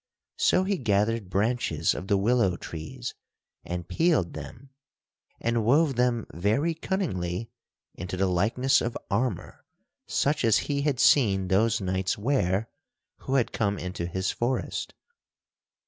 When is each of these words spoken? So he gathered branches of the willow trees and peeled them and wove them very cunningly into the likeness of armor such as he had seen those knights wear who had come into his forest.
So 0.39 0.63
he 0.63 0.79
gathered 0.79 1.29
branches 1.29 1.93
of 1.93 2.07
the 2.07 2.17
willow 2.17 2.55
trees 2.57 3.13
and 3.63 3.87
peeled 3.87 4.33
them 4.33 4.71
and 5.39 5.63
wove 5.63 5.95
them 5.95 6.25
very 6.33 6.73
cunningly 6.73 7.51
into 7.93 8.17
the 8.17 8.25
likeness 8.25 8.81
of 8.81 8.97
armor 9.11 9.63
such 10.07 10.43
as 10.43 10.57
he 10.65 10.81
had 10.81 10.99
seen 10.99 11.49
those 11.49 11.79
knights 11.81 12.17
wear 12.17 12.67
who 13.17 13.35
had 13.35 13.51
come 13.53 13.77
into 13.77 14.07
his 14.07 14.31
forest. 14.31 14.95